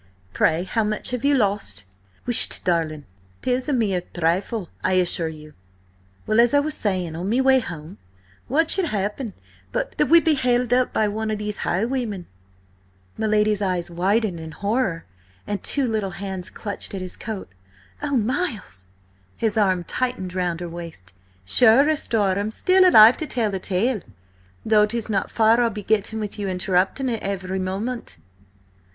[0.33, 1.83] Pray, how much have you lost?"
[2.25, 3.05] "Whisht, darlin',
[3.43, 5.53] 'tis a mere thrifle, I assure you....
[6.25, 7.99] Well, as I was saying, on me way home,
[8.47, 9.33] what should happen
[9.71, 12.25] but that we be held up by one of these highwaymen—"
[13.15, 15.05] My lady's eyes widened in horror,
[15.45, 17.49] and two little hands clutched at his coat.
[18.01, 18.87] "Oh, Miles!"
[19.37, 21.13] His arm tightened round her waist.
[21.45, 24.01] "Sure, asthore, I'm still alive to tell the tale,
[24.65, 28.17] though 'tis not far I'll be getting with you interrupting at every moment!"